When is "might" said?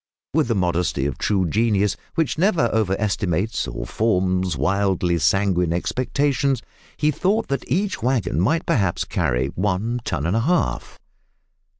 8.41-8.65